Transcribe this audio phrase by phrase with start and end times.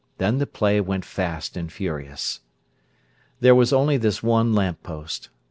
[0.17, 2.39] Then the play went fast and furious.
[3.39, 5.29] There was only this one lamp post.